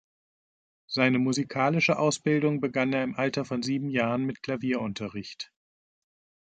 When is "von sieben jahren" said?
3.45-4.23